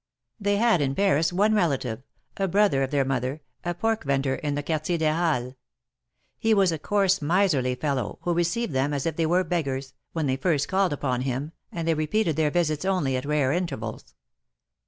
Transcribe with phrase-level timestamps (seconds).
[0.39, 2.01] They had in Paris one relative,
[2.37, 5.53] a brother of their mother, a pork vendor in the Quartier des Halles.
[6.39, 10.25] He was a coarse, miserly fellow, who received them as if they were beggars, when
[10.25, 14.15] they first called upon him, and they repeated their visits only at rare intervals.